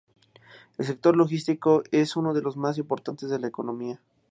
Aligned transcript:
El 0.79 0.85
sector 0.87 1.15
logístico 1.15 1.83
es 1.91 2.15
uno 2.15 2.33
de 2.33 2.41
los 2.41 2.57
más 2.57 2.79
importantes 2.79 3.29
de 3.29 3.37
la 3.37 3.45
economía. 3.49 4.01